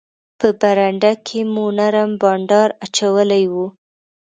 [0.39, 3.65] په برنډه کې مو نرم بانډار اچولی وو.